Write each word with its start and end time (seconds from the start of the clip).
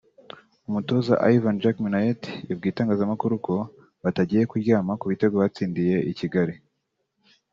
umutoza 0.69 1.13
Ivan 1.37 1.59
Jacky 1.61 1.81
Minnaert 1.83 2.23
yabwiye 2.49 2.71
itangazamakuru 2.71 3.33
ko 3.45 3.55
batagiye 4.03 4.43
kuryama 4.51 4.93
ku 4.99 5.05
bitego 5.11 5.35
batsindiye 5.43 5.95
i 6.11 6.13
Kigali 6.19 6.55